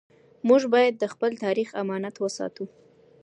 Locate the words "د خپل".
0.99-1.31